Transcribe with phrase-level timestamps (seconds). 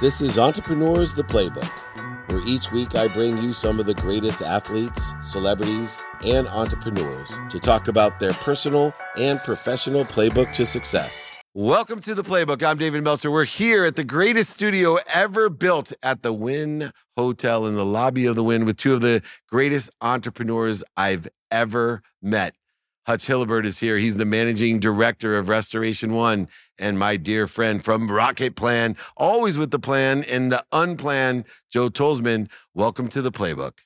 [0.00, 1.68] This is Entrepreneurs the Playbook,
[2.30, 7.58] where each week I bring you some of the greatest athletes, celebrities, and entrepreneurs to
[7.58, 11.32] talk about their personal and professional playbook to success.
[11.52, 12.62] Welcome to the Playbook.
[12.62, 13.28] I'm David Meltzer.
[13.28, 18.26] We're here at the greatest studio ever built at the Wynn Hotel in the lobby
[18.26, 22.54] of the Wynn with two of the greatest entrepreneurs I've ever met.
[23.08, 23.96] Hutch Hillebert is here.
[23.96, 26.46] He's the managing director of Restoration One
[26.78, 31.88] and my dear friend from Rocket Plan, always with the plan and the unplanned, Joe
[31.88, 32.50] Tolzmann.
[32.74, 33.78] Welcome to the playbook.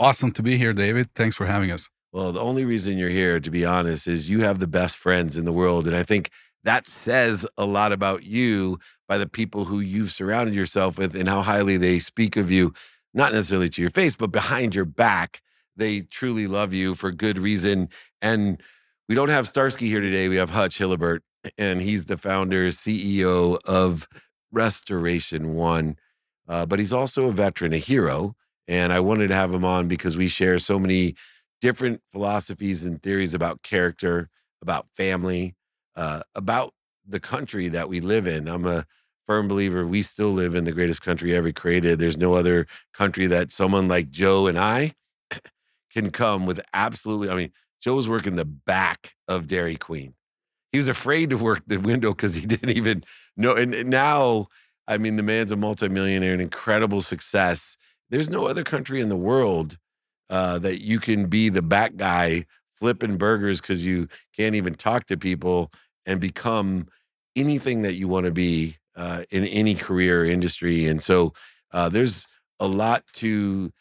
[0.00, 1.14] Awesome to be here, David.
[1.14, 1.88] Thanks for having us.
[2.12, 5.38] Well, the only reason you're here, to be honest, is you have the best friends
[5.38, 5.86] in the world.
[5.86, 6.30] And I think
[6.64, 11.28] that says a lot about you by the people who you've surrounded yourself with and
[11.28, 12.74] how highly they speak of you,
[13.14, 15.42] not necessarily to your face, but behind your back.
[15.76, 17.88] They truly love you for good reason.
[18.22, 18.62] And
[19.08, 20.28] we don't have Starsky here today.
[20.28, 21.20] We have Hutch Hillebert,
[21.58, 24.08] and he's the founder, CEO of
[24.50, 25.96] Restoration One.
[26.48, 28.34] Uh, but he's also a veteran, a hero.
[28.68, 31.14] And I wanted to have him on because we share so many
[31.60, 34.28] different philosophies and theories about character,
[34.62, 35.54] about family,
[35.94, 36.72] uh, about
[37.06, 38.48] the country that we live in.
[38.48, 38.86] I'm a
[39.26, 41.98] firm believer we still live in the greatest country ever created.
[41.98, 44.94] There's no other country that someone like Joe and I
[45.92, 47.30] can come with absolutely.
[47.30, 50.14] I mean, Joe was working the back of Dairy Queen.
[50.72, 53.04] He was afraid to work the window because he didn't even
[53.36, 53.54] know.
[53.54, 54.48] And, now,
[54.88, 57.76] I mean, the man's a multimillionaire, an incredible success.
[58.10, 59.78] There's no other country in the world
[60.30, 65.06] uh, that you can be the back guy flipping burgers because you can't even talk
[65.06, 65.70] to people
[66.04, 66.86] and become
[67.34, 70.86] anything that you want to be uh, in any career industry.
[70.86, 71.32] And so
[71.72, 72.26] uh, there's
[72.60, 73.72] a lot to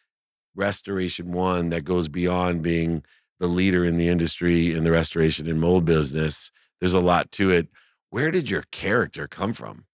[0.56, 3.04] Restoration One that goes beyond being
[3.40, 6.52] the leader in the industry in the restoration and mold business.
[6.80, 7.68] There's a lot to it.
[8.10, 9.86] Where did your character come from?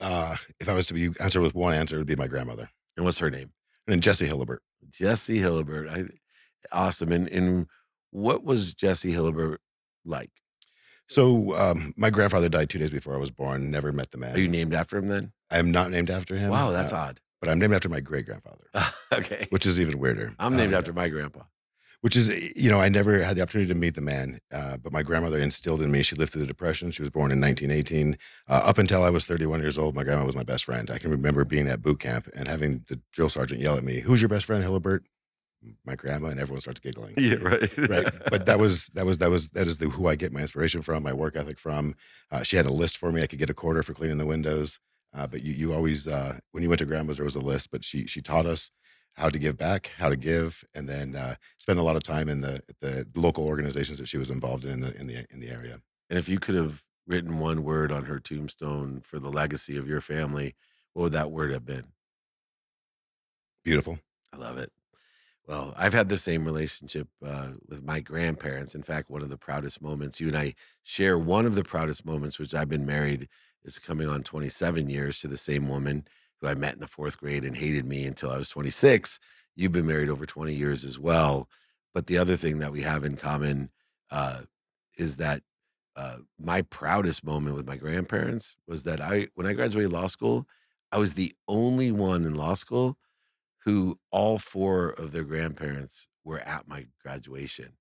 [0.00, 2.70] Uh, if I was to be answer with one answer, it would be my grandmother.
[2.96, 3.52] And what's her name?
[3.86, 4.58] And Jessie Hillebert.
[4.90, 5.90] Jessie Hillebert.
[5.90, 6.04] I,
[6.72, 7.12] awesome.
[7.12, 7.66] And and
[8.10, 9.58] what was Jessie Hillebert
[10.04, 10.30] like?
[11.08, 13.70] So um, my grandfather died two days before I was born.
[13.70, 14.36] Never met the man.
[14.36, 15.32] Are you named after him then?
[15.50, 16.50] I am not named after him.
[16.50, 17.20] Wow, that's uh, odd.
[17.40, 18.66] But I'm named after my great grandfather,
[19.12, 19.46] okay.
[19.50, 20.34] which is even weirder.
[20.38, 21.42] I'm named Um, after my grandpa.
[22.00, 24.92] which is you know I never had the opportunity to meet the man, uh, but
[24.92, 26.02] my grandmother instilled in me.
[26.02, 26.90] She lived through the depression.
[26.90, 28.18] She was born in 1918.
[28.48, 30.90] Uh, up until I was 31 years old, my grandma was my best friend.
[30.90, 34.00] I can remember being at boot camp and having the drill sergeant yell at me,
[34.00, 35.04] "Who's your best friend, Hillebert?"
[35.84, 37.14] My grandma, and everyone starts giggling.
[37.18, 37.76] Yeah, right.
[37.88, 40.40] right but that was that was that was that is the who i get my
[40.40, 41.96] inspiration from my work ethic from
[42.30, 44.24] uh, she had a list for me i could get a quarter for cleaning the
[44.26, 44.78] windows
[45.14, 47.70] uh, but you you always uh, when you went to grandma's there was a list
[47.70, 48.70] but she she taught us
[49.14, 52.28] how to give back how to give and then uh, spend a lot of time
[52.28, 55.40] in the the local organizations that she was involved in in the in the, in
[55.40, 55.80] the area
[56.10, 59.88] And if you could have written one word on her tombstone for the legacy of
[59.88, 60.54] your family,
[60.92, 61.86] what would that word have been?
[63.64, 63.98] beautiful
[64.32, 64.72] I love it.
[65.46, 68.74] Well, I've had the same relationship uh, with my grandparents.
[68.74, 72.04] In fact, one of the proudest moments, you and I share one of the proudest
[72.04, 73.28] moments, which I've been married,
[73.64, 76.06] is coming on 27 years to the same woman
[76.40, 79.18] who I met in the fourth grade and hated me until I was 26.
[79.56, 81.48] You've been married over 20 years as well.
[81.94, 83.70] But the other thing that we have in common
[84.10, 84.42] uh,
[84.96, 85.42] is that
[85.96, 90.46] uh, my proudest moment with my grandparents was that I, when I graduated law school,
[90.92, 92.96] I was the only one in law school
[93.64, 97.72] who all four of their grandparents were at my graduation.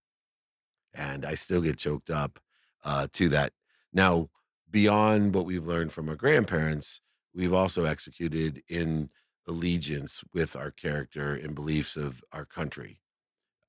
[0.94, 2.40] And I still get choked up
[2.84, 3.54] uh, to that.
[3.94, 4.30] Now,
[4.70, 7.02] beyond what we've learned from our grandparents,
[7.34, 9.10] we've also executed in
[9.48, 13.00] allegiance with our character and beliefs of our country.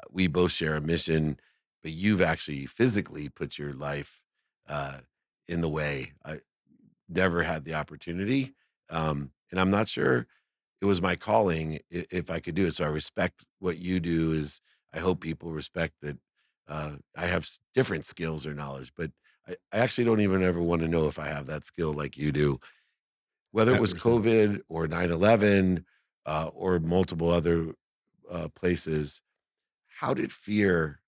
[0.02, 1.38] Uh, We both share a mission,
[1.82, 4.20] but you've actually physically put your life
[4.68, 4.98] uh,
[5.46, 6.12] in the way.
[6.24, 6.40] I
[7.08, 8.54] never had the opportunity.
[8.90, 10.26] Um, and I'm not sure
[10.80, 12.74] it was my calling if I could do it.
[12.74, 14.32] So I respect what you do.
[14.32, 14.60] Is
[14.92, 16.18] I hope people respect that
[16.68, 19.10] uh, I have different skills or knowledge, but
[19.48, 22.16] I, I actually don't even ever want to know if I have that skill like
[22.16, 22.60] you do.
[23.50, 23.94] Whether it was.
[23.94, 25.84] COVID or 9 11
[26.26, 27.72] uh, or multiple other
[28.30, 29.22] uh, places,
[29.86, 31.00] how did fear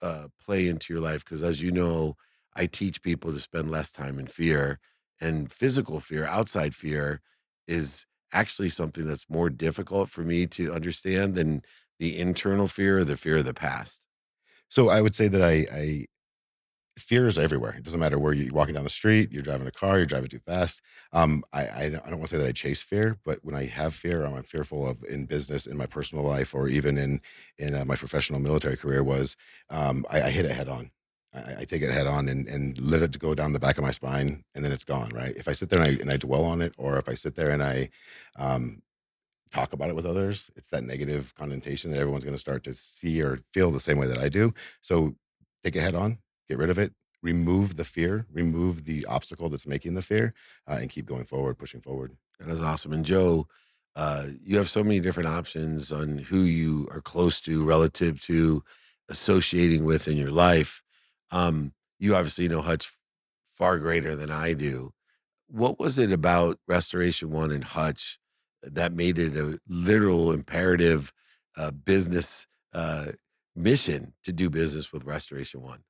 [0.00, 1.24] uh, play into your life?
[1.24, 2.16] Because as you know,
[2.54, 4.78] I teach people to spend less time in fear,
[5.20, 7.20] and physical fear, outside fear,
[7.66, 11.62] is actually something that's more difficult for me to understand than
[11.98, 14.02] the internal fear or the fear of the past.
[14.68, 16.06] so i would say that i i
[16.98, 17.74] fear is everywhere.
[17.76, 20.28] It doesn't matter where you're walking down the street, you're driving a car, you're driving
[20.30, 20.82] too fast.
[21.12, 23.94] Um, I, I, don't- want to say that I chase fear, but when I have
[23.94, 27.20] fear, I'm fearful of in business, in my personal life, or even in
[27.58, 29.02] in uh, my professional military career.
[29.02, 29.36] Was
[29.70, 30.90] um, I, I hit it head on.
[31.34, 33.84] I, I take it head on and, and let it go down the back of
[33.84, 35.36] my spine and then it's gone, right?
[35.36, 37.34] If I sit there and I, and I dwell on it, or if I sit
[37.34, 37.90] there and I
[38.38, 38.82] um,
[39.50, 42.74] talk about it with others, it's that negative connotation that everyone's going to start to
[42.74, 44.54] see or feel the same way that I do.
[44.80, 45.16] So
[45.64, 46.18] take it head on,
[46.48, 46.92] get rid of it,
[47.22, 50.34] remove the fear, remove the obstacle that's making the fear,
[50.68, 52.16] uh, and keep going forward, pushing forward.
[52.38, 52.92] That is awesome.
[52.92, 53.48] And Joe,
[53.96, 58.62] uh, you have so many different options on who you are close to relative to
[59.08, 60.82] associating with in your life.
[61.30, 62.92] Um, you obviously know Hutch
[63.42, 64.92] far greater than I do.
[65.48, 68.18] What was it about Restoration One and Hutch
[68.62, 71.12] that made it a literal imperative
[71.56, 73.06] uh, business uh,
[73.56, 75.80] mission to do business with Restoration One?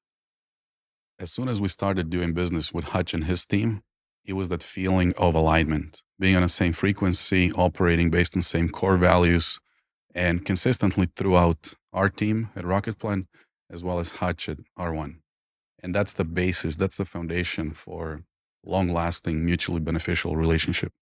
[1.20, 3.82] As soon as we started doing business with Hutch and his team,
[4.24, 8.68] it was that feeling of alignment, being on the same frequency, operating based on same
[8.68, 9.58] core values,
[10.14, 13.26] and consistently throughout our team at Rocket Plan,
[13.68, 15.16] as well as Hutch at R1.
[15.82, 18.22] And that's the basis, that's the foundation for
[18.64, 20.92] long lasting, mutually beneficial relationship.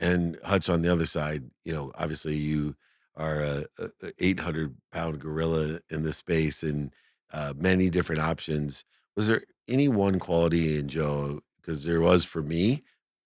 [0.00, 2.76] And Hutch on the other side, you know, obviously you
[3.14, 6.92] are a, a 800 pound gorilla in this space and
[7.32, 8.84] uh, many different options.
[9.16, 11.40] Was there any one quality in Joe?
[11.60, 12.82] Because there was for me,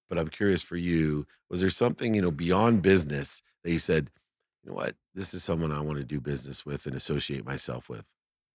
[0.09, 1.27] but I'm curious for you.
[1.51, 4.11] Was there something, you know, beyond business that you said,
[4.63, 7.89] you know what, this is someone I want to do business with and associate myself
[7.89, 8.13] with?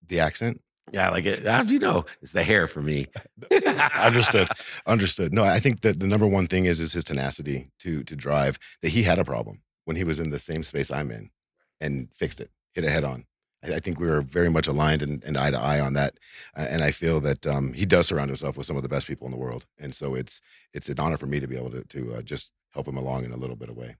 [0.07, 0.61] The accent,
[0.91, 1.45] Yeah, like it.
[1.45, 2.05] How do you know?
[2.21, 3.07] It's the hair for me.
[3.95, 4.47] understood
[4.85, 8.15] understood no i think that the number one thing is is his tenacity to to
[8.15, 11.29] drive that he had a problem when he was in the same space i'm in
[11.81, 13.25] and fixed it hit it head on
[13.73, 16.19] i, think we were very much aligned and, and eye to eye on that
[16.56, 19.25] and i feel that um, he does surround himself with some of the best people
[19.27, 20.41] in the world and so it's
[20.73, 23.25] it's an honor for me to be able to to uh, just help him along
[23.25, 23.95] in a little bit of way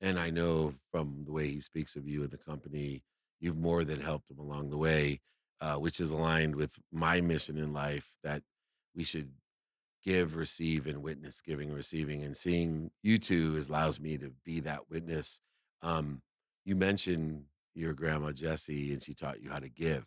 [0.00, 3.02] And I know from the way he speaks of you and the company,
[3.40, 5.20] you've more than helped him along the way,
[5.60, 8.42] uh, which is aligned with my mission in life that
[8.94, 9.32] we should
[10.04, 12.22] give, receive, and witness giving, receiving.
[12.22, 15.40] And seeing you two allows me to be that witness.
[15.82, 16.22] Um,
[16.66, 17.44] you mentioned
[17.74, 20.06] your grandma Jessie, and she taught you how to give.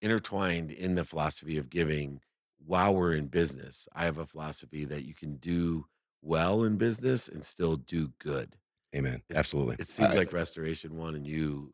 [0.00, 2.20] Intertwined in the philosophy of giving
[2.64, 5.86] while we're in business, I have a philosophy that you can do
[6.22, 8.56] well in business and still do good.
[8.96, 11.72] amen It's, absolutely it seems I, like Restoration One and you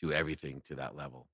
[0.00, 1.28] do everything to that level.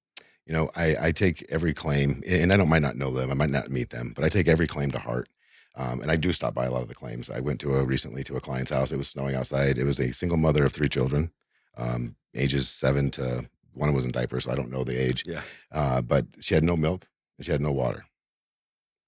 [0.46, 3.34] you know I, I take every claim and i don't might not know them i
[3.34, 5.28] might not meet them but i take every claim to heart
[5.76, 7.84] um, and i do stop by a lot of the claims i went to a
[7.84, 10.72] recently to a client's house it was snowing outside it was a single mother of
[10.72, 11.30] three children
[11.76, 15.42] um, ages seven to one was in diapers so i don't know the age Yeah.
[15.72, 17.08] uh, but she had no milk
[17.38, 18.04] and she had no water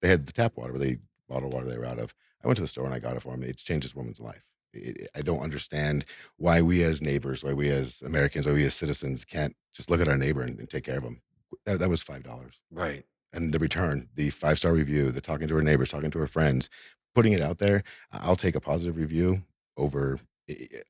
[0.02, 0.98] they had the tap water, but they
[1.30, 2.14] bottled water they were out of.
[2.42, 3.42] I went to the store and I got it for them.
[3.42, 4.44] It's changed this woman's life.
[4.74, 6.04] It, it- I don't understand
[6.36, 10.02] why we as neighbors, why we as Americans, why we as citizens can't just look
[10.02, 11.22] at our neighbor and, and take care of them.
[11.64, 13.06] That, that was five dollars, Right.
[13.32, 16.26] and the return, the five star review, the talking to her neighbors, talking to her
[16.26, 16.68] friends,
[17.14, 17.82] putting it out there.
[18.12, 19.42] I'll take a positive review
[19.78, 20.18] over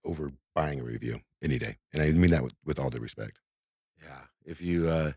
[0.05, 3.41] over buying a review any day, and I mean that with, with all due respect.
[4.03, 4.23] Yeah.
[4.45, 5.13] If you uh,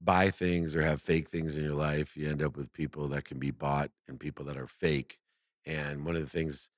[0.00, 3.24] buy things or have fake things in your life, you end up with people that
[3.24, 5.18] can be bought and people that are fake.
[5.66, 6.70] And one of the things,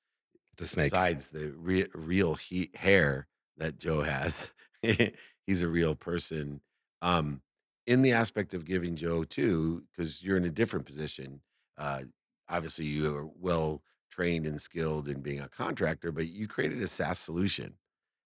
[0.58, 0.92] The snake.
[0.92, 3.26] besides the re- real he- hair
[3.56, 4.50] that Joe has,
[4.82, 6.60] he's a real person.
[7.02, 7.40] Um,
[7.86, 11.40] in the aspect of giving Joe too, because you're in a different position.
[11.78, 12.00] Uh,
[12.48, 13.82] obviously, you are well
[14.16, 17.74] trained and skilled in being a contractor, but you created a SaaS solution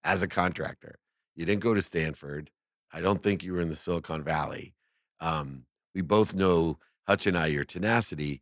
[0.04, 1.00] as a contractor.
[1.34, 2.50] You didn't go to Stanford.
[2.92, 4.74] I don't think you were in the Silicon Valley.
[5.18, 8.40] Um, we both know Hutch and I your tenacity,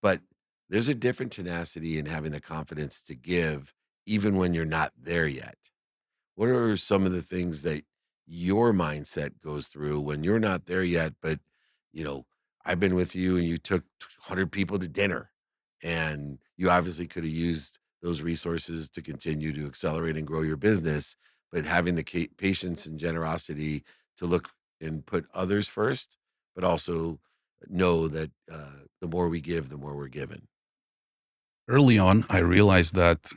[0.00, 0.20] but
[0.70, 3.74] there's a different tenacity in having the confidence to give
[4.06, 5.56] even when you're not there yet.
[6.34, 7.84] What are some of the things that
[8.26, 11.40] your mindset goes through when you're not there yet, but
[11.92, 12.24] you know,
[12.64, 13.84] I've been with you and you took
[14.26, 15.30] 100 people to dinner
[15.82, 20.56] and you obviously could have used those resources to continue to accelerate and grow your
[20.56, 21.16] business,
[21.52, 23.82] but having the patience and generosity
[24.18, 26.16] to look and put others first,
[26.54, 27.18] but also
[27.68, 30.48] know that uh, the more we give, the more we're given.
[31.68, 33.32] Early on, I realized that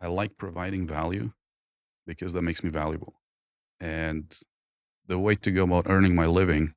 [0.00, 1.32] I like providing value
[2.06, 3.14] because that makes me valuable.
[3.80, 4.34] And
[5.06, 6.74] the way to go about earning my living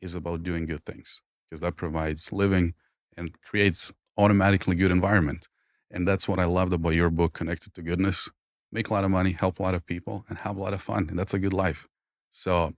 [0.00, 2.74] is about doing good things because that provides living
[3.16, 5.48] and creates automatically good environment.
[5.90, 8.30] And that's what I loved about your book, Connected to Goodness.
[8.72, 10.82] Make a lot of money, help a lot of people, and have a lot of
[10.82, 11.08] fun.
[11.10, 11.88] And that's a good life.
[12.30, 12.74] So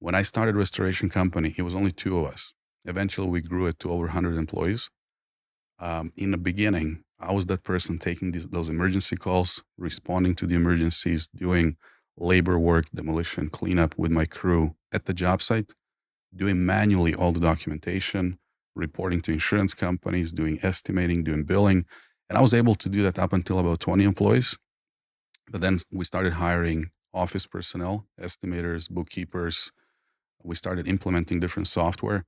[0.00, 2.54] when I started Restoration Company, it was only two of us.
[2.86, 4.90] Eventually, we grew it to over 100 employees.
[5.80, 10.46] Um, in the beginning, I was that person taking these, those emergency calls, responding to
[10.46, 11.76] the emergencies, doing
[12.18, 15.72] labor work, demolition, cleanup with my crew at the job site.
[16.36, 18.38] doing manually all the documentation,
[18.74, 21.86] reporting to insurance companies, doing estimating, doing billing.
[22.28, 24.56] And I was able to do that up until about 20 employees.
[25.50, 29.72] But then we started hiring office personnel, estimators, bookkeepers.
[30.42, 32.24] We started implementing different software,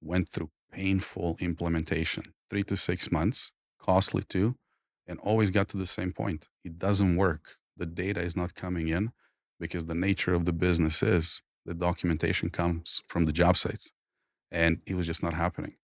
[0.00, 4.56] went through painful implementation, three to six months, costly too,
[5.06, 6.48] and always got to the same point.
[6.64, 7.56] It doesn't work.
[7.76, 9.12] The data is not coming in
[9.58, 13.92] because the nature of the business is the documentation comes from the job sites
[14.50, 15.74] and it was just not happening.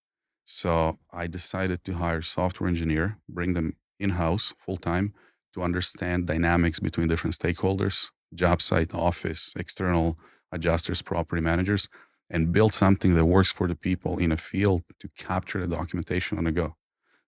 [0.49, 5.13] So I decided to hire software engineer, bring them in-house full time
[5.53, 10.17] to understand dynamics between different stakeholders, job site, office, external
[10.53, 11.89] adjusters, property managers,
[12.29, 16.37] and build something that works for the people in a field to capture the documentation
[16.37, 16.77] on the go.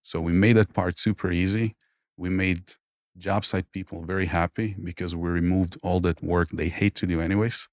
[0.02, 1.76] So we made that part super easy.
[2.16, 2.72] We made
[3.18, 7.20] job site people very happy because we removed all that work they hate to do
[7.20, 7.68] anyways.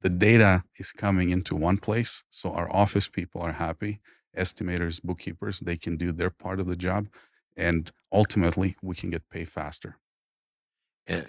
[0.00, 2.24] The data is coming into one place.
[2.30, 4.00] So our office people are happy.
[4.36, 7.08] Estimators, bookkeepers, they can do their part of the job.
[7.56, 9.98] And ultimately, we can get paid faster.
[11.06, 11.26] And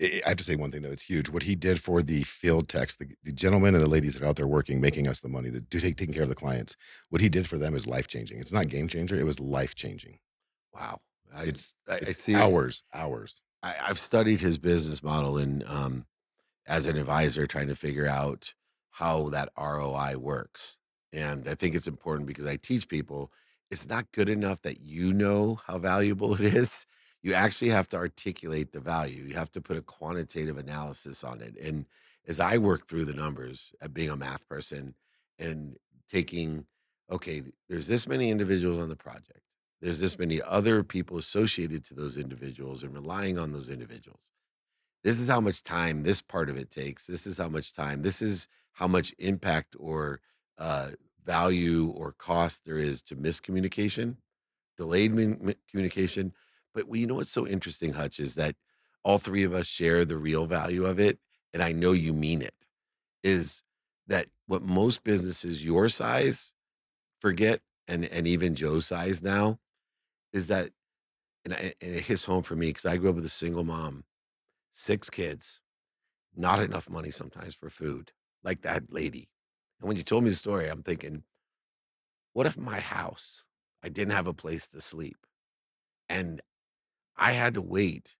[0.00, 1.28] I I have to say one thing though, it's huge.
[1.28, 4.26] What he did for the field techs, the, the gentlemen and the ladies that are
[4.26, 6.76] out there working, making us the money, that do taking care of the clients.
[7.10, 8.38] What he did for them is life changing.
[8.38, 9.16] It's not game changer.
[9.18, 10.18] It was life changing.
[10.72, 11.00] wow.
[11.34, 13.40] I, It's I, I see hours, hours.
[13.62, 16.06] I, I've studied his business model and um,
[16.66, 18.54] as an advisor, trying to figure out
[18.92, 20.76] how that ROI works.
[21.12, 23.32] And I think it's important because I teach people
[23.70, 26.86] it's not good enough that you know how valuable it is.
[27.22, 29.24] You actually have to articulate the value.
[29.24, 31.56] You have to put a quantitative analysis on it.
[31.58, 31.86] And
[32.26, 34.94] as I work through the numbers, uh, being a math person
[35.38, 35.76] and
[36.10, 36.66] taking,
[37.10, 39.40] okay, there's this many individuals on the project
[39.80, 44.30] there's this many other people associated to those individuals and relying on those individuals.
[45.04, 47.06] This is how much time this part of it takes.
[47.06, 48.02] This is how much time.
[48.02, 50.20] This is how much impact or
[50.58, 50.90] uh,
[51.24, 54.16] value or cost there is to miscommunication,
[54.76, 56.32] delayed min- communication.
[56.74, 58.56] But we, you know what's so interesting, Hutch, is that
[59.04, 61.18] all three of us share the real value of it,
[61.52, 62.54] and I know you mean it.
[63.22, 63.62] Is
[64.06, 66.52] that what most businesses your size
[67.20, 69.58] forget, and and even Joe's size now
[70.32, 70.70] is that
[71.44, 73.64] and, I, and it hits home for me because I grew up with a single
[73.64, 74.04] mom,
[74.72, 75.60] six kids,
[76.36, 78.12] not enough money sometimes for food,
[78.42, 79.28] like that lady.
[79.80, 81.22] And when you told me the story, I'm thinking,
[82.32, 83.44] what if my house,
[83.82, 85.16] I didn't have a place to sleep
[86.08, 86.40] and
[87.16, 88.16] I had to wait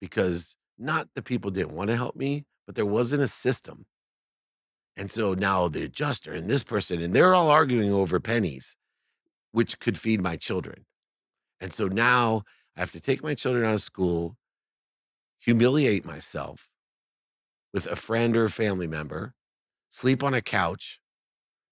[0.00, 3.86] because not the people didn't want to help me, but there wasn't a system.
[4.96, 8.76] And so now the adjuster and this person, and they're all arguing over pennies,
[9.52, 10.84] which could feed my children.
[11.60, 12.42] And so now
[12.76, 14.36] I have to take my children out of school,
[15.38, 16.68] humiliate myself
[17.72, 19.34] with a friend or a family member,
[19.94, 20.98] sleep on a couch,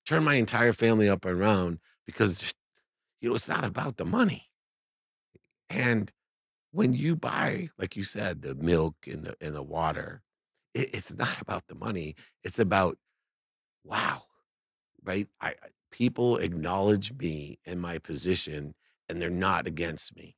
[0.06, 2.54] turn my entire family up around because
[3.20, 4.48] you know it's not about the money.
[5.68, 6.12] And
[6.72, 10.22] when you buy, like you said, the milk and the and the water,
[10.74, 12.16] it, it's not about the money.
[12.44, 12.98] It's about
[13.84, 14.24] wow,
[15.04, 15.28] right?
[15.40, 15.56] I-
[15.92, 18.74] people acknowledge me and my position,
[19.08, 20.36] and they're not against me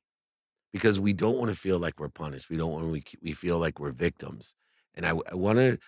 [0.73, 2.49] because we don't want to feel like we're punished.
[2.49, 4.55] We don't want we we feel like we're victims.
[4.95, 5.79] And I, I want to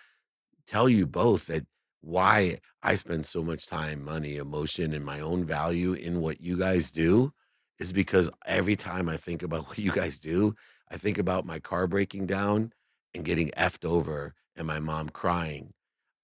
[0.66, 1.66] tell you both that
[2.00, 6.58] why I spend so much time, money, emotion, and my own value in what you
[6.58, 7.32] guys do
[7.78, 10.54] is because every time I think about what you guys do,
[10.90, 12.72] I think about my car breaking down
[13.14, 15.72] and getting effed over and my mom crying.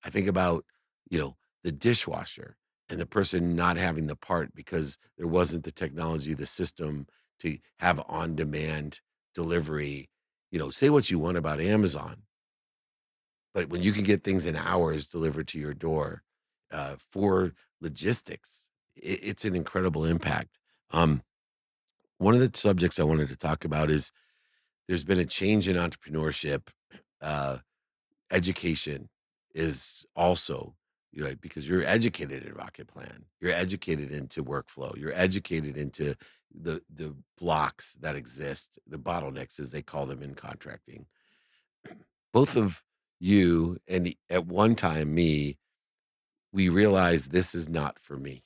[0.04, 0.64] I think about,
[1.10, 2.56] you know, the dishwasher
[2.88, 7.06] and the person not having the part because there wasn't the technology, the system
[7.40, 9.00] to have on demand
[9.34, 10.10] delivery.
[10.50, 12.23] You know, say what you want about Amazon,
[13.54, 16.22] but when you can get things in hours delivered to your door
[16.72, 20.58] uh, for logistics, it, it's an incredible impact.
[20.90, 21.22] Um,
[22.18, 24.10] one of the subjects I wanted to talk about is
[24.88, 26.68] there's been a change in entrepreneurship.
[27.22, 27.58] Uh,
[28.30, 29.08] education
[29.54, 30.74] is also,
[31.12, 36.14] you know, because you're educated in Rocket Plan, you're educated into workflow, you're educated into
[36.52, 41.06] the the blocks that exist, the bottlenecks as they call them in contracting.
[42.32, 42.82] Both of
[43.24, 45.56] you and at one time me,
[46.52, 48.44] we realized this is not for me.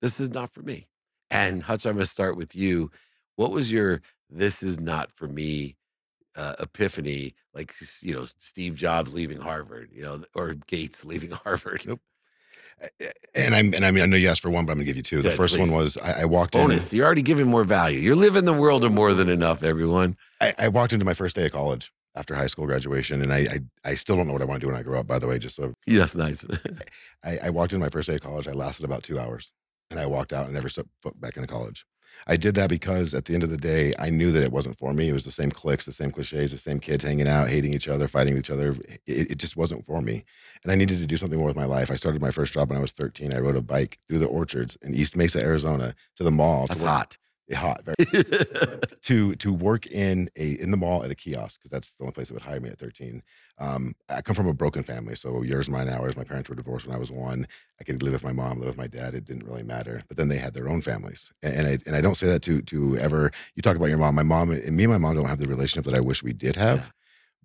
[0.00, 0.88] This is not for me.
[1.30, 2.90] And Hutch, I'm going to start with you.
[3.36, 4.00] What was your
[4.30, 5.76] this is not for me
[6.34, 7.34] uh, epiphany?
[7.54, 11.84] Like, you know, Steve Jobs leaving Harvard, you know, or Gates leaving Harvard.
[11.86, 12.00] Nope.
[13.34, 14.96] And I'm and I mean I know you asked for one, but I'm gonna give
[14.96, 15.20] you two.
[15.20, 16.90] The first one was I, I walked Bonus.
[16.90, 16.96] in.
[16.96, 18.00] You're already giving more value.
[18.00, 20.16] You're living the world of more than enough, everyone.
[20.40, 23.38] I, I walked into my first day of college after high school graduation, and I,
[23.38, 25.06] I I still don't know what I want to do when I grow up.
[25.06, 26.44] By the way, just so Yeah, that's nice.
[27.24, 28.48] I, I walked in my first day of college.
[28.48, 29.52] I lasted about two hours,
[29.90, 31.84] and I walked out and never stepped foot back into college.
[32.26, 34.76] I did that because at the end of the day, I knew that it wasn't
[34.76, 35.08] for me.
[35.08, 37.86] It was the same cliques, the same cliches, the same kids hanging out, hating each
[37.88, 38.74] other, fighting each other.
[39.06, 40.24] It, it just wasn't for me,
[40.64, 41.90] and I needed to do something more with my life.
[41.90, 43.32] I started my first job when I was 13.
[43.32, 46.66] I rode a bike through the orchards in East Mesa, Arizona, to the mall.
[46.66, 47.16] to That's work- hot.
[47.52, 47.96] Hot, very
[49.02, 52.12] to to work in a in the mall at a kiosk because that's the only
[52.12, 53.22] place that would hire me at 13.
[53.58, 56.16] Um, I come from a broken family, so yours, mine, ours.
[56.16, 57.46] My parents were divorced when I was one.
[57.80, 59.14] I could live with my mom, live with my dad.
[59.14, 60.02] It didn't really matter.
[60.08, 62.42] But then they had their own families, and, and I and I don't say that
[62.42, 63.32] to to ever.
[63.56, 64.14] You talk about your mom.
[64.14, 66.32] My mom and me and my mom don't have the relationship that I wish we
[66.32, 66.78] did have.
[66.78, 66.90] Yeah.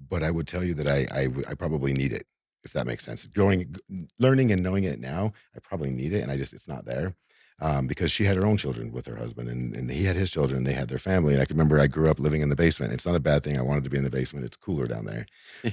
[0.10, 2.28] But I would tell you that I I, would- I probably need it
[2.64, 3.26] if that makes sense.
[3.28, 3.76] Growing,
[4.20, 7.16] learning, and knowing it now, I probably need it, and I just it's not there
[7.60, 10.30] um, because she had her own children with her husband and, and he had his
[10.30, 11.34] children and they had their family.
[11.34, 12.94] And i can remember i grew up living in the basement.
[12.94, 13.58] It's not a bad thing.
[13.58, 14.46] I wanted to be in the basement.
[14.46, 15.26] It's cooler down there.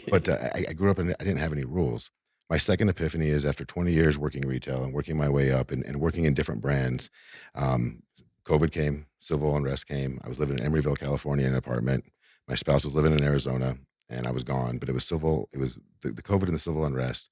[0.09, 2.11] But uh, I, I grew up and i didn't have any rules.
[2.49, 5.85] My second epiphany is after 20 years working retail and working my way up and,
[5.85, 7.11] and working in different brands
[7.55, 8.03] um,
[8.45, 10.21] covid came civil unrest came.
[10.25, 12.05] I was living in emeryville california in an apartment.
[12.49, 13.77] My spouse was living in arizona
[14.09, 14.79] and i was gone.
[14.79, 17.31] But it was civil it was the, the covid and the civil unrest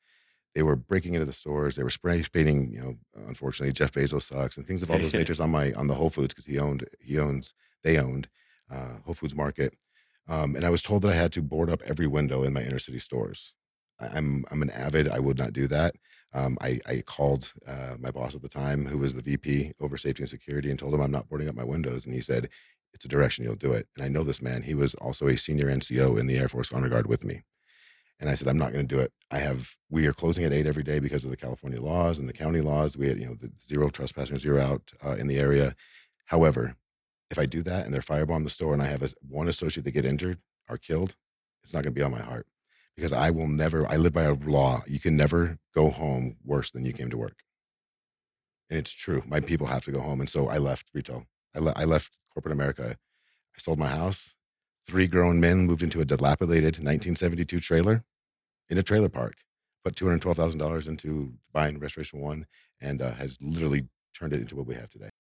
[0.55, 1.77] they were breaking into the stores.
[1.77, 2.97] They were spray painting, you know,
[3.29, 6.11] unfortunately, Jeff Bezos sucks and things of all those natures on my on the Whole
[6.11, 8.29] Foods because he owned he owns they owned
[8.71, 9.75] uh, Whole Foods Market,
[10.29, 12.63] um, and I was told that I had to board up every window in my
[12.63, 13.55] inner city stores.
[14.01, 15.09] I, I'm I'm an avid.
[15.09, 15.95] I would not do that.
[16.33, 19.97] Um, I, I called uh, my boss at the time, who was the VP over
[19.97, 22.07] safety and security, and told him I'm not boarding up my windows.
[22.07, 22.49] And he said,
[22.93, 23.45] "It's a direction.
[23.45, 24.63] You'll do it." And I know this man.
[24.63, 27.43] He was also a senior NCO in the Air Force Honor Guard with me.
[28.21, 29.13] And I said, I'm not going to do it.
[29.31, 32.29] I have, we are closing at eight every day because of the California laws and
[32.29, 32.97] the county laws.
[32.97, 35.75] We had, you know, the zero trespassing, zero out uh, in the area.
[36.27, 36.77] However,
[37.31, 39.85] if I do that and they're firebomb the store and I have a, one associate
[39.85, 41.17] that get injured or killed,
[41.63, 42.47] it's not going to be on my heart
[42.95, 44.83] because I will never, I live by a law.
[44.87, 47.39] You can never go home worse than you came to work.
[48.69, 49.23] And it's true.
[49.27, 50.21] My people have to go home.
[50.21, 51.25] And so I left retail.
[51.57, 52.97] I, le- I left corporate America.
[53.57, 54.35] I sold my house.
[54.87, 58.05] Three grown men moved into a dilapidated 1972 trailer
[58.71, 59.35] in a trailer park,
[59.85, 62.47] put two hundred twelve thousand dollars into buying Restoration One,
[62.81, 63.87] and uh, has literally
[64.19, 65.11] turned it into what we have today.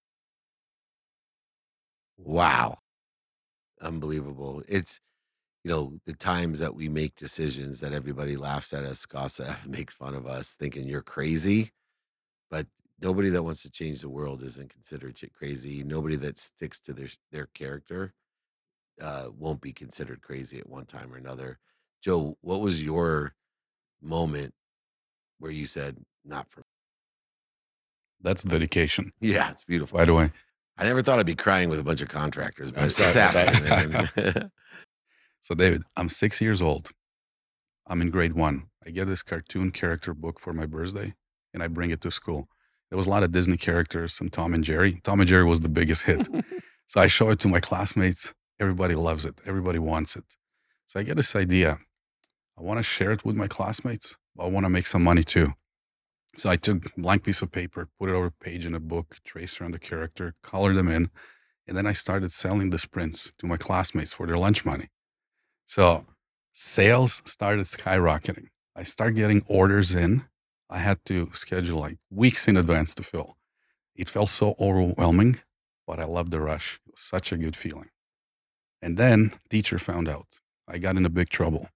[2.17, 2.79] Wow.
[3.81, 4.63] Unbelievable.
[4.69, 5.01] It's,
[5.65, 9.95] you know, the times that we make decisions that everybody laughs at us, gossip, makes
[9.95, 11.71] fun of us, thinking you're crazy.
[12.51, 12.67] But
[13.01, 15.83] nobody that wants to change the world isn't considered crazy.
[15.83, 18.15] Nobody that sticks to their their character
[19.01, 21.59] uh, won't be considered crazy at one time or another.
[22.03, 23.35] Joe, what was your
[24.03, 24.55] moment
[25.39, 26.65] where you said, "Not for me"?
[28.23, 29.13] That's dedication.
[29.21, 29.99] Yeah, it's beautiful.
[29.99, 30.33] By the way,
[30.77, 34.51] I never thought I'd be crying with a bunch of contractors, but it's happening.
[35.41, 36.91] so David, I'm six years old.
[37.87, 38.67] I'm in grade one.
[38.87, 41.15] I get this cartoon character book for my birthday,
[41.53, 42.49] and I bring it to school.
[42.91, 45.01] There was a lot of Disney characters, some Tom and Jerry.
[45.05, 46.29] Tom and Jerry was the biggest hit.
[46.91, 48.35] So I show it to my classmates.
[48.59, 49.41] Everybody loves it.
[49.47, 50.25] Everybody wants it.
[50.89, 51.79] So I get this idea.
[52.61, 55.25] I want to share it with my classmates, but I want to make some money
[55.25, 55.55] too.
[56.37, 59.17] So I took blank piece of paper, put it over a page in a book,
[59.25, 61.09] traced around the character, colored them in,
[61.67, 64.89] and then I started selling the sprints to my classmates for their lunch money.
[65.65, 66.05] So
[66.53, 68.49] sales started skyrocketing.
[68.77, 70.27] I started getting orders in.
[70.69, 73.39] I had to schedule like weeks in advance to fill.
[73.95, 75.41] It felt so overwhelming,
[75.87, 76.79] but I loved the rush.
[76.87, 77.89] It was such a good feeling.
[78.83, 80.41] And then teacher found out.
[80.69, 81.71] I got into big trouble.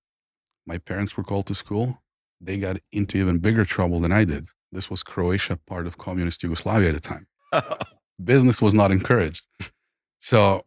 [0.66, 2.02] My parents were called to school.
[2.40, 4.46] They got into even bigger trouble than I did.
[4.72, 7.26] This was Croatia, part of communist Yugoslavia at the time.
[8.24, 9.46] Business was not encouraged.
[10.20, 10.64] So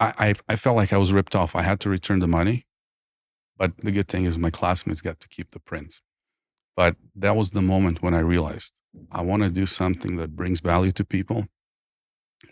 [0.00, 1.56] I, I, I felt like I was ripped off.
[1.56, 2.66] I had to return the money.
[3.56, 6.00] But the good thing is my classmates got to keep the prints.
[6.76, 8.80] But that was the moment when I realized
[9.10, 11.46] I want to do something that brings value to people.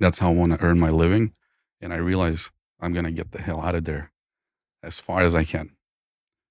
[0.00, 1.32] That's how I want to earn my living.
[1.80, 4.12] And I realized I'm going to get the hell out of there
[4.82, 5.75] as far as I can.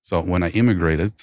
[0.05, 1.13] So when I immigrated,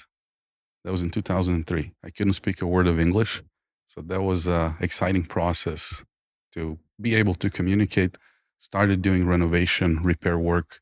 [0.83, 1.93] that was in 2003.
[2.03, 3.41] I couldn't speak a word of English.
[3.85, 6.03] So that was an exciting process
[6.51, 8.17] to be able to communicate.
[8.59, 10.81] Started doing renovation, repair work,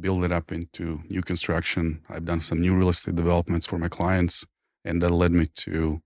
[0.00, 2.00] build it up into new construction.
[2.08, 4.46] I've done some new real estate developments for my clients,
[4.82, 6.00] and that led me to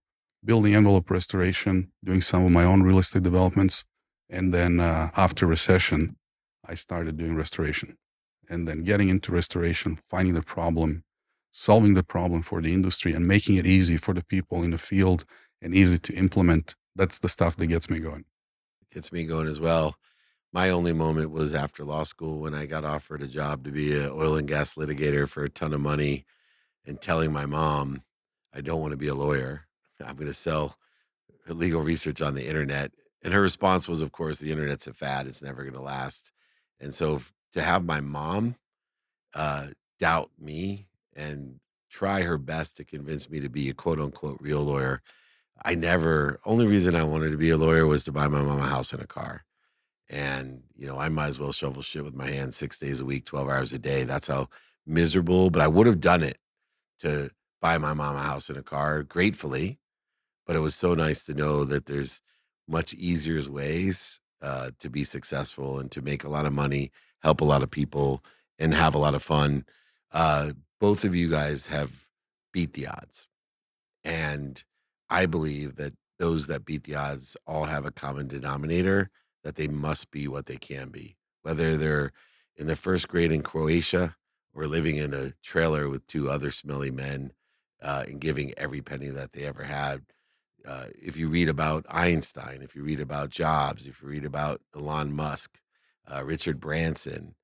[0.44, 3.84] building envelope restoration, doing some of my own real estate developments.
[4.28, 6.16] And then uh, after recession,
[6.66, 7.98] I started doing restoration.
[8.48, 11.04] And then getting into restoration, finding the problem,
[11.50, 14.78] solving the problem for the industry, and making it easy for the people in the
[14.78, 15.24] field
[15.60, 16.74] and easy to implement.
[16.96, 18.24] That's the stuff that gets me going.
[18.82, 19.96] it Gets me going as well.
[20.52, 23.96] My only moment was after law school when I got offered a job to be
[23.96, 26.24] an oil and gas litigator for a ton of money
[26.84, 28.02] and telling my mom,
[28.52, 29.66] I don't want to be a lawyer.
[30.04, 30.76] I'm going to sell
[31.46, 32.92] legal research on the internet.
[33.22, 36.32] And her response was, of course, the internet's a fad, it's never going to last.
[36.80, 37.20] And so
[37.52, 38.56] to have my mom
[39.34, 44.38] uh, doubt me and try her best to convince me to be a quote unquote
[44.40, 45.02] real lawyer.
[45.62, 48.60] I never, only reason I wanted to be a lawyer was to buy my mom
[48.60, 49.44] a house and a car.
[50.08, 53.04] And, you know, I might as well shovel shit with my hands six days a
[53.04, 54.04] week, 12 hours a day.
[54.04, 54.48] That's how
[54.86, 56.38] miserable, but I would have done it
[57.00, 59.78] to buy my mom a house and a car gratefully.
[60.46, 62.22] But it was so nice to know that there's
[62.66, 66.90] much easier ways uh, to be successful and to make a lot of money,
[67.22, 68.24] help a lot of people,
[68.58, 69.64] and have a lot of fun.
[70.12, 72.06] Uh, both of you guys have
[72.52, 73.28] beat the odds.
[74.02, 74.62] And
[75.10, 79.10] I believe that those that beat the odds all have a common denominator
[79.44, 82.12] that they must be what they can be, whether they're
[82.56, 84.16] in the first grade in Croatia
[84.54, 87.32] or living in a trailer with two other smelly men
[87.82, 90.02] uh, and giving every penny that they ever had.
[90.66, 94.60] Uh, if you read about Einstein, if you read about Jobs, if you read about
[94.76, 95.58] Elon Musk,
[96.10, 97.34] uh, Richard Branson,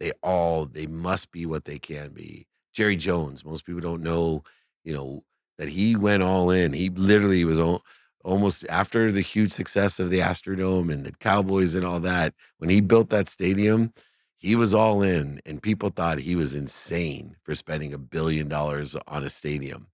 [0.00, 2.46] they all they must be what they can be.
[2.74, 4.44] Jerry Jones, most people don't know,
[4.84, 5.24] you know,
[5.58, 6.72] that he went all in.
[6.74, 7.84] He literally was al-
[8.24, 12.34] almost after the huge success of the Astrodome and the Cowboys and all that.
[12.58, 13.92] When he built that stadium,
[14.38, 18.96] he was all in, and people thought he was insane for spending a billion dollars
[19.08, 19.88] on a stadium.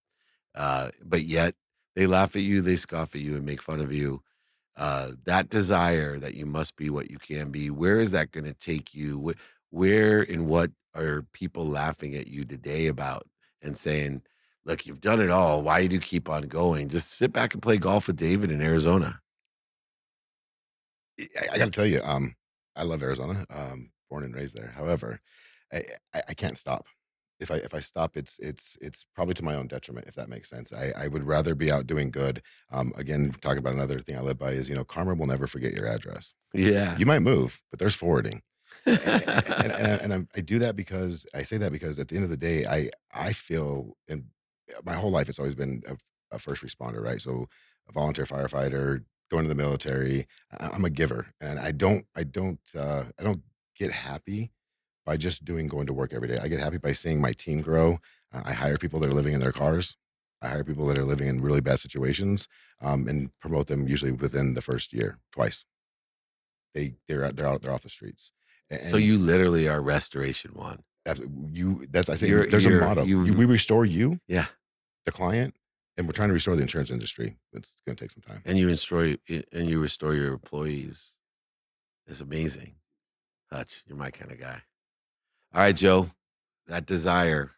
[0.56, 1.56] Uh, but yet
[1.96, 4.22] they laugh at you, they scoff at you, and make fun of you.
[4.76, 8.44] Uh, that desire that you must be what you can be, where is that going
[8.46, 9.20] to take you?
[9.34, 13.26] Wh- Where and what are people laughing at you today about
[13.62, 14.22] and saying,
[14.64, 15.62] look, you've done it all.
[15.62, 16.88] Why do you keep on going?
[16.88, 19.20] Just sit back and play golf with David in Arizona.
[21.20, 22.34] I, I got to tell you, um,
[22.76, 23.44] I love Arizona.
[23.50, 24.72] Um, born and raised there.
[24.76, 25.20] However,
[25.72, 25.84] I,
[26.14, 26.86] I, I can't stop.
[27.40, 30.08] If I if I stop, it's it's it's probably to my own detriment.
[30.08, 32.42] If that makes sense, I, I would rather be out doing good.
[32.72, 35.46] Um, again, talking about another thing I live by is you know karma will never
[35.46, 36.34] forget your address.
[36.52, 36.96] Yeah.
[36.98, 38.42] You might move, but there's forwarding.
[38.86, 42.16] And, and, and, I, and I'm- do that because I say that because at the
[42.16, 44.26] end of the day, I I feel in
[44.84, 45.96] my whole life it's always been a,
[46.36, 47.20] a first responder, right?
[47.20, 47.48] So
[47.88, 50.26] a volunteer firefighter, going to the military.
[50.58, 53.42] I, I'm a giver, and I don't I don't uh, I don't
[53.78, 54.52] get happy
[55.06, 56.38] by just doing going to work every day.
[56.42, 58.00] I get happy by seeing my team grow.
[58.32, 59.96] Uh, I hire people that are living in their cars.
[60.42, 62.46] I hire people that are living in really bad situations
[62.82, 65.64] um, and promote them usually within the first year twice.
[66.74, 68.32] They they're they're out they're off the streets.
[68.90, 70.82] So you literally are Restoration One.
[71.04, 71.20] that's
[71.52, 74.46] you that's i say You're- there's you're- a motto you- You- we restore you Yeah.
[75.06, 75.54] the client
[75.96, 78.58] and we're trying to restore the insurance industry it's going to take some time And
[78.58, 79.04] you restore
[79.52, 81.12] and you restore your employees.
[82.06, 82.76] It's amazing.
[83.52, 84.62] Hutch, you're my kind of guy.
[85.54, 86.10] All right, Joe.
[86.66, 87.52] That desire,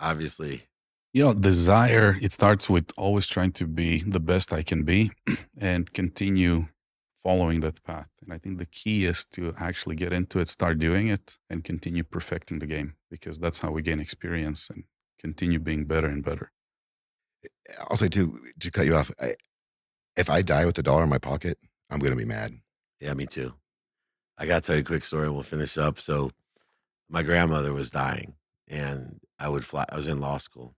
[0.00, 0.64] obviously.
[1.12, 5.10] You know, desire, it starts with always trying to be the best I can be
[5.58, 6.68] and continue
[7.22, 8.08] following that path.
[8.22, 11.64] And I think the key is to actually get into it, start doing it, and
[11.64, 14.84] continue perfecting the game because that's how we gain experience and
[15.20, 16.50] continue being better and better.
[17.88, 19.34] i'll say too to cut you off I,
[20.16, 21.58] if i die with a dollar in my pocket
[21.90, 22.50] i'm going to be mad
[23.00, 23.54] Yeah, me too.
[24.38, 26.00] I got to tell you a quick story and we'll finish up.
[26.00, 26.30] So,
[27.08, 28.34] my grandmother was dying
[28.68, 30.74] and I would fly, I was in law school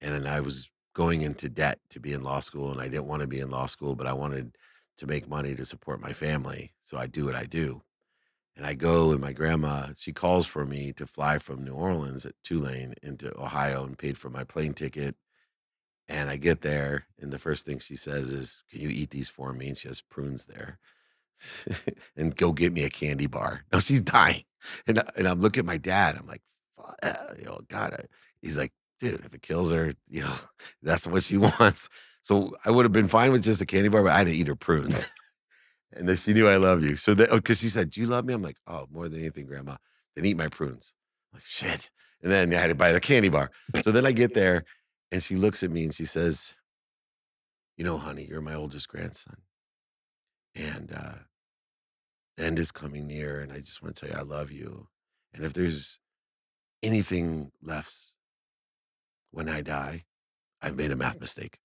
[0.00, 3.06] and then I was going into debt to be in law school and I didn't
[3.06, 4.56] want to be in law school, but I wanted
[5.00, 6.72] to make money to support my family.
[6.84, 7.82] So, I do what I do.
[8.56, 12.26] And I go and my grandma, she calls for me to fly from New Orleans
[12.26, 15.16] at Tulane into Ohio and paid for my plane ticket.
[16.08, 19.28] And I get there, and the first thing she says is, Can you eat these
[19.28, 19.68] for me?
[19.68, 20.78] And she has prunes there.
[22.16, 23.64] and go get me a candy bar.
[23.72, 24.44] No, she's dying.
[24.86, 26.16] And, I- and I'm looking at my dad.
[26.18, 26.42] I'm like,
[26.76, 27.94] "Fuck, uh, you know, God.
[27.94, 28.04] I-"
[28.42, 30.34] He's like, dude, if it kills her, you know,
[30.82, 31.88] that's what she wants.
[32.22, 34.32] So I would have been fine with just a candy bar, but I had to
[34.32, 35.04] eat her prunes.
[35.92, 36.96] and then she knew I love you.
[36.96, 38.34] So that, because she said, Do you love me?
[38.34, 39.76] I'm like, Oh, more than anything, grandma,
[40.14, 40.94] then eat my prunes.
[41.32, 41.90] I'm like, shit.
[42.22, 43.50] And then I had to buy the candy bar.
[43.82, 44.64] So then I get there
[45.10, 46.54] and she looks at me and she says,
[47.76, 49.38] You know, honey, you're my oldest grandson.
[50.54, 51.18] And uh,
[52.36, 53.40] the end is coming near.
[53.40, 54.88] And I just want to tell you, I love you.
[55.32, 55.98] And if there's
[56.82, 58.12] anything left
[59.30, 60.04] when I die,
[60.60, 61.58] I've made a math mistake.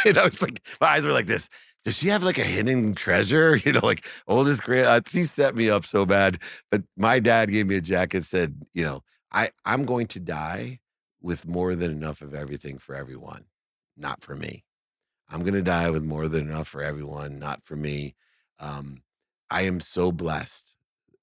[0.06, 1.48] and I was like, my eyes were like this.
[1.84, 3.56] Does she have like a hidden treasure?
[3.64, 4.86] You know, like oldest grand.
[4.86, 6.38] Uh, she set me up so bad.
[6.70, 8.24] But my dad gave me a jacket.
[8.24, 10.80] Said, you know, I I'm going to die
[11.22, 13.44] with more than enough of everything for everyone,
[13.96, 14.64] not for me.
[15.28, 18.14] I'm going to die with more than enough for everyone, not for me.
[18.58, 19.02] Um,
[19.50, 20.74] I am so blessed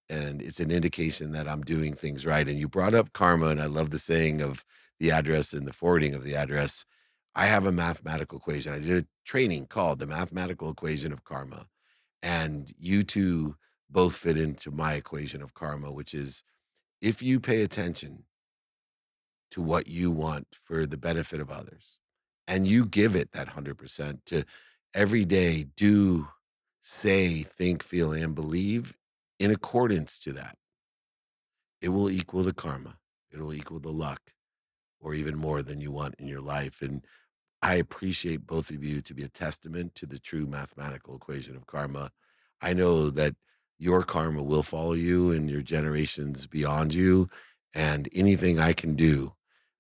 [0.10, 2.48] and it's an indication that I'm doing things right.
[2.48, 4.64] And you brought up karma, and I love the saying of
[5.00, 6.86] the address and the forwarding of the address.
[7.38, 8.74] I have a mathematical equation.
[8.74, 11.68] I did a training called the mathematical equation of karma,
[12.24, 13.56] and you two
[13.92, 16.44] both fit into my equation of karma, which is
[17.00, 18.24] if you pay attention
[19.52, 21.98] to what you want for the benefit of others
[22.48, 24.44] and you give it that 100% to
[24.96, 26.28] every day do
[26.82, 28.96] say think feel and believe
[29.40, 30.58] in accordance to that
[31.82, 32.98] it will equal the karma
[33.32, 34.34] it will equal the luck
[35.00, 37.06] or even more than you want in your life and
[37.62, 41.68] i appreciate both of you to be a testament to the true mathematical equation of
[41.68, 42.12] karma.
[42.62, 43.36] I know that
[43.80, 47.30] your karma will follow you and your generations beyond you
[47.74, 49.34] and anything i can do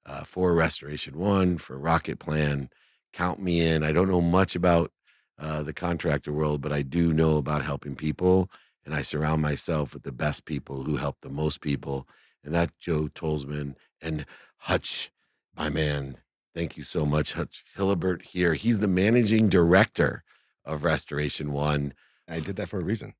[0.05, 2.69] uh, for restoration one for rocket plan
[3.13, 3.83] count me in.
[3.83, 4.91] I don't know much about
[5.39, 8.49] uh, the contractor world but i do know about helping people
[8.85, 12.07] and i surround myself with the best people who help the most people
[12.43, 14.25] and that's joe tolzmann and
[14.57, 15.11] hutch
[15.55, 16.17] my man
[16.57, 20.23] thank you so much hutch hillebert here he's the managing director
[20.65, 21.93] of restoration one
[22.27, 23.13] And I did that for a reason.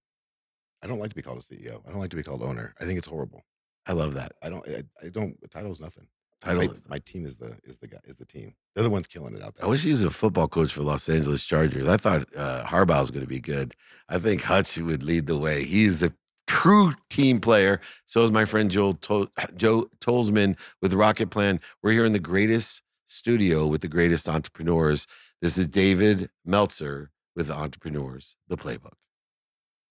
[0.84, 1.82] I don't like to be called a CEO.
[1.88, 2.76] I don't like to be called owner.
[2.80, 3.46] I think it's horrible.
[3.88, 4.68] i love that I don't.
[4.68, 5.36] I, I don't.
[5.50, 6.08] Title is nothing.
[6.42, 8.54] title my, is my team is the is the guy is the team.
[8.76, 9.66] They're the ones killing it out there.
[9.66, 11.88] I wish he was a football coach for Los Angeles Chargers.
[11.88, 13.74] I thought uh, Harbaugh was going to be good.
[14.10, 15.64] I think Hutch would lead the way.
[15.64, 16.14] He's a
[16.46, 17.82] true team player.
[18.06, 21.60] So is my friend Joel to- Joe Tolzmann with Rocket Plan.
[21.82, 25.08] We're here in the greatest studio with the greatest entrepreneurs.
[25.42, 28.94] This is David Meltzer with Entrepreneurs, the Playbook.